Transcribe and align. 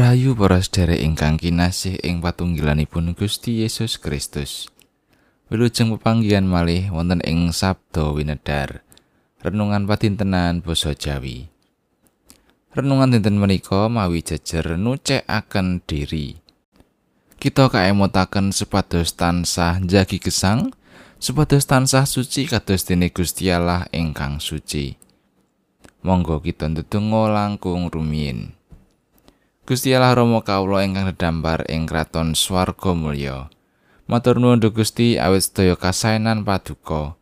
Rahayu 0.00 0.32
para 0.32 0.56
sedherek 0.64 1.04
ingkang 1.04 1.36
kinasih 1.36 2.00
ing 2.00 2.24
patunggilanipun 2.24 3.12
Gusti 3.12 3.60
Yesus 3.60 4.00
Kristus. 4.00 4.72
Wilujeng 5.52 5.92
pepanggihan 5.92 6.48
malih 6.48 6.88
wonten 6.88 7.20
ing 7.20 7.52
Sabda 7.52 8.08
Winedar. 8.16 8.80
Renungan 9.44 9.84
padintenan 9.84 10.64
basa 10.64 10.96
Jawi. 10.96 11.52
Renungan 12.72 13.12
dinten 13.12 13.36
menika 13.36 13.92
mawi 13.92 14.24
jejer 14.24 14.80
nucekaken 14.80 15.84
diri. 15.84 16.40
Kita 17.36 17.68
kaemotaken 17.68 18.56
supados 18.56 19.12
tansah 19.12 19.84
jagi 19.84 20.16
gesang, 20.16 20.72
supados 21.20 21.68
tansah 21.68 22.08
suci 22.08 22.48
kados 22.48 22.88
dene 22.88 23.12
Gusti 23.12 23.52
Allah 23.52 23.84
ingkang 23.92 24.40
suci. 24.40 24.96
Monggo 26.00 26.40
kita 26.40 26.72
ndedonga 26.72 27.28
langkung 27.28 27.92
rumiyin. 27.92 28.59
Gusti 29.70 29.94
Allah 29.94 30.18
Rama 30.18 30.42
kawula 30.42 30.82
ingkang 30.82 31.06
dedambar 31.14 31.62
ing 31.70 31.86
kraton 31.86 32.34
swarga 32.34 32.90
mulya. 32.90 33.54
Matur 34.10 34.42
nuwun 34.42 34.58
Gusti 34.58 35.14
awit 35.14 35.46
sedaya 35.46 35.78
kasaenan 35.78 36.42
paduka. 36.42 37.14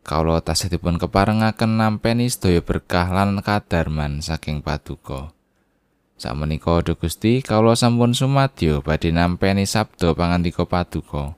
Kawula 0.00 0.40
tasih 0.40 0.72
dipun 0.72 0.96
keparengaken 0.96 1.76
nampeni 1.76 2.32
sedaya 2.32 2.64
berkah 2.64 3.12
lan 3.12 3.44
kadarman 3.44 4.24
saking 4.24 4.64
paduka. 4.64 5.36
Sakmenika 6.16 6.80
Gusti 6.96 7.44
kawula 7.44 7.76
sampun 7.76 8.16
sumadyo 8.16 8.80
badhe 8.80 9.12
nampeni 9.12 9.68
sabda 9.68 10.16
pangandika 10.16 10.64
paduka. 10.64 11.36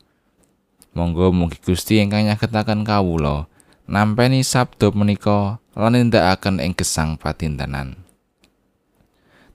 Monggo 0.94 1.34
mugi 1.34 1.58
Gusti 1.58 1.98
ingkang 1.98 2.30
nyagetaken 2.30 2.86
kawula 2.86 3.50
nampeni 3.90 4.46
sabda 4.46 4.94
menika 4.94 5.58
lan 5.74 5.98
nindakaken 5.98 6.62
ing 6.62 6.78
gesang 6.78 7.18
patintenan. 7.18 8.01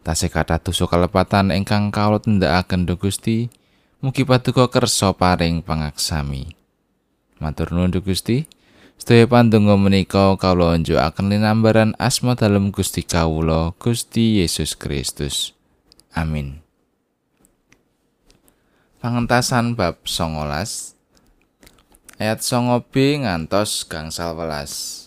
Tasih 0.08 0.32
kathah 0.32 0.56
dosa 0.64 0.88
kalepatan 0.88 1.52
ingkang 1.52 1.92
kawula 1.92 2.24
tindakaken 2.24 2.88
Gusti 2.96 3.52
mugi 4.00 4.24
paduka 4.24 4.72
kersa 4.72 5.12
paring 5.12 5.60
pangaksami. 5.60 6.56
Matur 7.44 7.76
nuwun 7.76 7.92
Gusti. 8.00 8.48
Sedaya 8.96 9.28
pandonga 9.28 9.76
menika 9.76 10.32
kawula 10.40 10.80
njukaken 10.80 11.28
linambaran 11.28 11.92
asma 12.00 12.40
dalem 12.40 12.72
Gusti 12.72 13.04
kawula 13.04 13.76
Gusti 13.84 14.40
Yesus 14.40 14.80
Kristus. 14.80 15.52
Amin. 16.16 16.64
Pangentasan 19.04 19.76
bab 19.76 20.00
19 20.08 20.96
ayat 22.16 22.40
9b 22.40 23.28
ngantos 23.28 23.84
gangsal 23.84 24.40
welas 24.40 25.07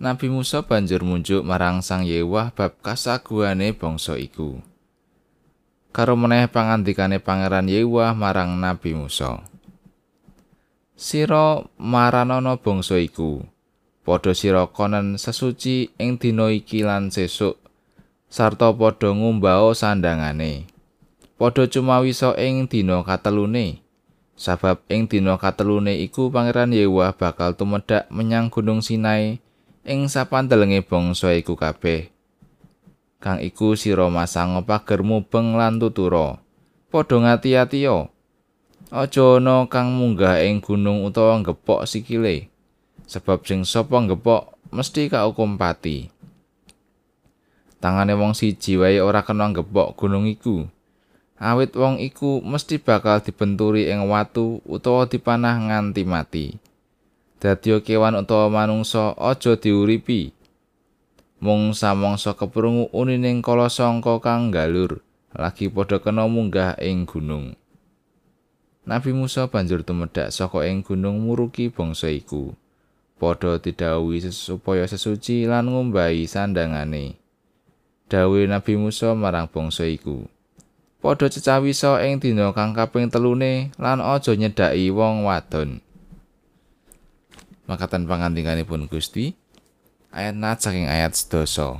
Nabi 0.00 0.32
Musa 0.32 0.64
banjur 0.64 1.04
munjuk 1.04 1.44
marang 1.44 1.84
Sang 1.84 2.08
Yewah 2.08 2.56
bab 2.56 2.72
kasaguane 2.80 3.76
bangsa 3.76 4.16
iku. 4.16 4.56
Karo 5.92 6.16
meneh 6.16 6.48
pangandikane 6.48 7.20
Pangeran 7.20 7.68
Yewah 7.68 8.16
marang 8.16 8.56
Nabi 8.56 8.96
Musa. 8.96 9.44
Sira 10.96 11.68
maranana 11.76 12.56
bangsa 12.56 12.96
iku, 12.96 13.44
padha 14.00 14.32
sira 14.32 14.64
konen 14.72 15.20
sesuci 15.20 15.92
ing 16.00 16.16
dina 16.16 16.48
iki 16.48 16.80
lan 16.80 17.12
sesuk 17.12 17.60
sarta 18.32 18.72
padha 18.72 19.12
ngumbao 19.12 19.76
sandangane. 19.76 20.64
Padha 21.36 21.68
cumawisa 21.68 22.40
ing 22.40 22.72
dina 22.72 23.04
katelune. 23.04 23.84
Sabab 24.32 24.80
ing 24.88 25.12
dina 25.12 25.36
katelune 25.36 25.92
iku 26.00 26.32
Pangeran 26.32 26.72
Yewah 26.72 27.12
bakal 27.12 27.52
tumedhak 27.52 28.08
menyang 28.08 28.48
Gunung 28.48 28.80
Sinai 28.80 29.44
ing 29.84 30.12
sapandelenge 30.12 30.84
bangsa 30.84 31.32
iku 31.32 31.56
kabeh. 31.56 32.12
Kang 33.20 33.40
iku 33.40 33.76
sira 33.76 34.08
masang 34.08 34.56
pager 34.64 35.04
mubeng 35.04 35.56
lan 35.56 35.76
tutura. 35.76 36.40
Padha 36.88 37.16
ngati-atiya. 37.20 38.08
Aja 38.90 39.38
ana 39.38 39.70
kang 39.70 39.94
munggah 39.94 40.40
ing 40.42 40.58
gunung 40.58 41.06
utawa 41.06 41.38
ngepok 41.38 41.86
sikile. 41.86 42.50
Sebab 43.06 43.44
sing 43.44 43.62
sapa 43.62 44.00
ngepok 44.02 44.56
mesti 44.72 45.12
kaukum 45.12 45.60
pati. 45.60 46.08
Tangane 47.78 48.12
wong 48.16 48.36
siji 48.36 48.76
wae 48.80 48.98
ora 48.98 49.22
kena 49.24 49.52
ngepok 49.52 49.94
gunung 49.96 50.26
iku. 50.26 50.66
Awit 51.40 51.72
wong 51.72 51.96
iku 52.00 52.44
mesti 52.44 52.76
bakal 52.76 53.24
dibenturi 53.24 53.88
ing 53.88 54.04
watu 54.08 54.60
utawa 54.68 55.08
dipanah 55.08 55.56
nganti 55.56 56.02
mati. 56.04 56.46
Dadi 57.40 57.74
kewan 57.80 58.20
utawa 58.20 58.52
manungsa 58.52 59.16
aja 59.16 59.56
diuripi. 59.56 60.36
Mung 61.40 61.72
samangsa 61.72 62.36
keprungu 62.36 62.92
unining 62.92 63.40
kala 63.40 63.72
sangka 63.72 64.20
kang 64.20 64.52
galur 64.52 65.00
lagi 65.32 65.72
padha 65.72 65.96
kena 66.04 66.28
munggah 66.28 66.76
ing 66.76 67.08
gunung. 67.08 67.56
Nabi 68.84 69.16
Musa 69.16 69.48
banjur 69.48 69.80
tumedhak 69.80 70.28
saka 70.28 70.68
ing 70.68 70.84
gunung 70.84 71.24
muruki 71.24 71.72
bangsa 71.72 72.12
iku. 72.12 72.52
Padha 73.16 73.56
didhawuhi 73.56 74.28
supaya 74.32 74.84
sesuci 74.88 75.44
lan 75.44 75.68
ngumbahi 75.68 76.24
sandangane 76.24 77.20
Dawe 78.08 78.40
Nabi 78.48 78.80
Musa 78.80 79.12
marang 79.12 79.44
bangsa 79.44 79.84
iku 79.84 80.24
padha 81.00 81.32
cecawisa 81.32 82.04
ing 82.04 82.20
dina 82.20 82.52
kang 82.52 82.76
kaping 82.76 83.08
telune 83.08 83.72
lan 83.80 84.04
aja 84.04 84.36
nyedhaki 84.36 84.92
wong 84.92 85.24
wadon 85.24 85.80
makatan 87.70 88.10
pangandikanipun 88.10 88.90
Gusti 88.90 89.38
ayat 90.10 90.34
nat 90.34 90.58
saking 90.58 90.90
ayat 90.90 91.14
sedoso 91.14 91.78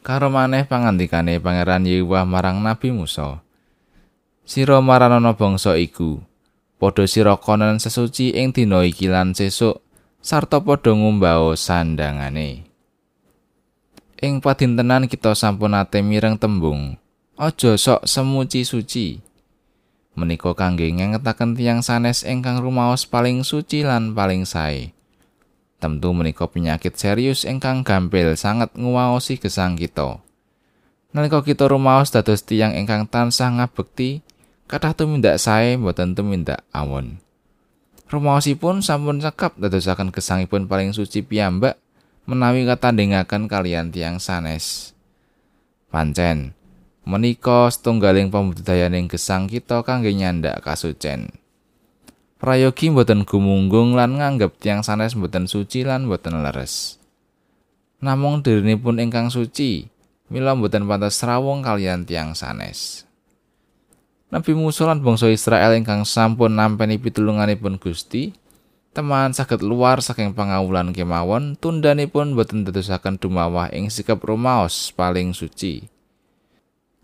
karo 0.00 0.32
maneh 0.32 0.64
pangandikane 0.64 1.36
pangeran 1.36 1.84
Yewah 1.84 2.24
marang 2.24 2.64
Nabi 2.64 2.96
Musa 2.96 3.44
Sira 4.46 4.78
maranana 4.78 5.34
bangsa 5.34 5.74
iku 5.74 6.22
padha 6.78 7.02
sira 7.10 7.34
konen 7.34 7.82
sesuci 7.82 8.30
ing 8.30 8.54
dina 8.54 8.86
iki 8.86 9.10
lan 9.10 9.34
sesuk 9.34 9.82
sarta 10.22 10.62
padha 10.62 10.94
ngumbao 10.94 11.58
sandangane. 11.58 12.62
Ing 14.22 14.38
padintenan 14.38 15.10
kita 15.10 15.34
sampun 15.34 15.74
ate 15.74 15.98
mireng 15.98 16.38
tembung 16.38 16.94
aja 17.34 17.74
sok 17.74 18.06
semuci 18.06 18.62
suci 18.62 19.18
menika 20.16 20.56
kangge 20.56 20.88
ngengetaken 20.88 21.52
tiang 21.52 21.80
sanes 21.84 22.24
ingkang 22.24 22.64
rumaos 22.64 23.04
paling 23.04 23.44
suci 23.44 23.84
lan 23.84 24.16
paling 24.16 24.48
sae. 24.48 24.96
Tentu 25.76 26.16
menika 26.16 26.48
penyakit 26.48 26.96
serius 26.96 27.44
ingkang 27.44 27.84
gampil 27.84 28.32
sangat 28.32 28.72
nguwaosi 28.72 29.36
gesang 29.36 29.76
kita. 29.76 30.24
Nalika 31.12 31.44
kita 31.44 31.68
rumaos 31.68 32.08
dados 32.08 32.40
tiang 32.48 32.72
ingkang 32.72 33.04
tansah 33.04 33.52
ngabekti, 33.60 34.24
kathah 34.64 34.96
tumindak 34.96 35.36
sae 35.36 35.76
mboten 35.76 36.16
tumindak 36.16 36.64
awon. 36.72 37.20
Rumaosipun 38.08 38.80
sampun 38.80 39.20
cekap 39.20 39.60
dadosaken 39.60 40.16
gesangipun 40.16 40.64
paling 40.64 40.96
suci 40.96 41.20
piyambak 41.20 41.76
menawi 42.24 42.64
katandingaken 42.64 43.44
kalian 43.44 43.92
tiang 43.92 44.16
sanes. 44.16 44.96
Pancen, 45.92 46.55
menika 47.06 47.70
setunggaling 47.70 48.34
pambudidayaning 48.34 49.06
gesang 49.06 49.46
kita 49.46 49.86
kangge 49.86 50.10
nyandak 50.10 50.58
kasucen. 50.66 51.30
Prayogi 52.42 52.90
mboten 52.90 53.22
gumunggung 53.22 53.94
lan 53.94 54.18
nganggep 54.18 54.58
tiang 54.58 54.82
sanes 54.82 55.14
mboten 55.14 55.46
suci 55.46 55.86
lan 55.86 56.10
mboten 56.10 56.42
leres. 56.42 56.98
Namung 58.02 58.42
dirinipun 58.42 59.00
ingkang 59.00 59.30
suci, 59.30 59.86
mila 60.28 60.52
mboten 60.58 60.84
pantas 60.84 61.22
rawung 61.22 61.62
kalian 61.62 62.04
tiang 62.04 62.34
sanes. 62.34 63.06
Nabi 64.28 64.52
Musa 64.58 64.84
lan 64.90 65.00
bangsa 65.00 65.30
Israel 65.30 65.78
ingkang 65.78 66.02
sampun 66.02 66.58
nampeni 66.58 66.98
pitulunganipun 66.98 67.78
Gusti, 67.78 68.34
teman 68.90 69.30
saged 69.30 69.62
luar 69.62 70.02
saking 70.02 70.34
pangawulan 70.34 70.90
kemawon 70.90 71.54
tundanipun 71.54 72.34
boten 72.34 72.66
dadosaken 72.66 73.22
dumawah 73.22 73.70
ing 73.70 73.88
sikap 73.88 74.18
rumaos 74.26 74.90
paling 74.90 75.30
suci. 75.30 75.95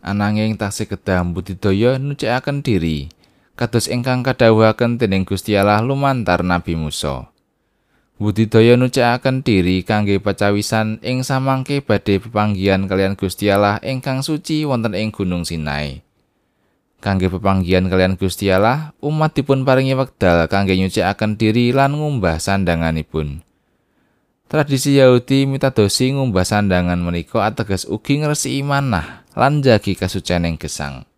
Ananging 0.02 0.58
tasih 0.58 0.90
kedah 0.90 1.22
budidaya 1.22 1.96
nucikaken 1.96 2.60
diri 2.60 3.08
kados 3.54 3.86
ingkang 3.86 4.26
kadhawuhaken 4.26 4.98
dening 4.98 5.22
Gusti 5.22 5.54
Allah 5.54 5.78
lumantar 5.84 6.42
Nabi 6.42 6.74
Musa. 6.74 7.30
Budidaya 8.18 8.78
nucikaken 8.78 9.42
diri 9.42 9.82
kangge 9.82 10.18
pacawisan 10.22 11.02
ing 11.02 11.26
samangke 11.26 11.82
badhe 11.82 12.22
pepanggihan 12.22 12.86
kalian 12.86 13.18
Gusti 13.18 13.50
Allah 13.50 13.82
ingkang 13.82 14.22
suci 14.22 14.62
wonten 14.66 14.94
ing 14.94 15.10
Gunung 15.10 15.42
Sinai. 15.46 16.02
Kangge 17.02 17.26
pepanggihan 17.26 17.90
kalian 17.90 18.14
Gusti 18.14 18.46
Allah, 18.46 18.94
umat 19.02 19.34
dipun 19.34 19.66
paringi 19.66 19.98
wekdal 19.98 20.46
kangge 20.46 20.78
nyucikaken 20.78 21.34
diri 21.34 21.74
lan 21.74 21.98
ngumbah 21.98 22.38
sandanganipun. 22.38 23.42
Tradisi 24.52 25.00
Yahudi 25.00 25.48
mitadosi 25.48 26.12
ngumbah 26.12 26.44
sandangan 26.44 27.00
menika 27.00 27.40
ateges 27.40 27.88
ugi 27.88 28.20
ngresiki 28.20 28.60
manah 28.60 29.24
lan 29.32 29.64
jagi 29.64 29.96
kasucening 29.96 30.60
gesang. 30.60 31.08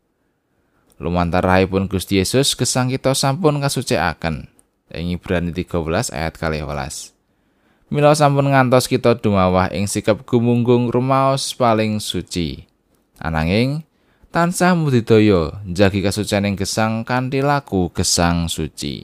Lumantar 1.03 1.43
rahipun 1.43 1.91
Gusti 1.91 2.23
Yesus 2.23 2.55
gesang 2.55 2.95
kita 2.95 3.11
sampun 3.11 3.59
kasucikaken. 3.59 4.47
Ing 4.95 5.19
Ibrani 5.19 5.51
13 5.51 6.15
ayat 6.15 6.39
12. 6.39 7.91
Mila 7.91 8.15
sampun 8.15 8.55
ngantos 8.55 8.87
kita 8.87 9.19
dumawah 9.19 9.67
ing 9.75 9.91
sikap 9.91 10.23
gumunggung 10.23 10.95
rumaos 10.95 11.59
paling 11.59 11.99
suci. 11.99 12.71
Ananging 13.19 13.83
tansah 14.31 14.79
mudidaya 14.79 15.59
njagi 15.67 16.07
kasucianing 16.07 16.55
gesang 16.55 17.03
kanthi 17.03 17.43
laku 17.43 17.91
gesang 17.91 18.47
suci. 18.47 19.03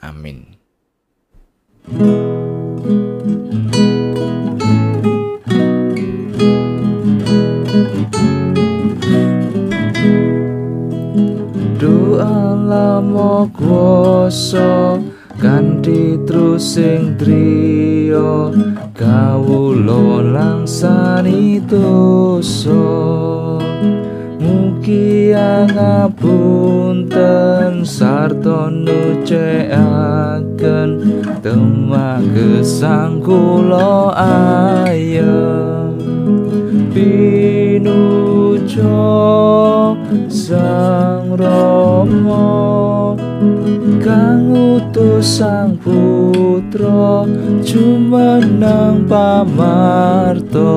Amin. 0.00 0.56
Doa 11.82 12.54
lama 12.54 13.42
kuasa 13.58 15.02
kanthi 15.34 16.14
trusing 16.22 17.18
driya 17.18 18.54
kawula 18.94 20.22
langsani 20.22 21.58
dosa. 21.66 22.86
Mugi 24.38 25.34
ngapunten 25.74 27.82
sarta 27.82 28.70
nucekaken 28.70 30.90
temah 31.42 32.22
gesang 32.30 33.18
kula 33.18 34.14
ayem. 34.86 35.98
Pinujo 36.94 39.02
sang 40.30 41.34
rama 41.34 41.71
sang 45.22 45.78
putra 45.78 47.22
jumeneng 47.62 49.06
pamarta 49.06 50.74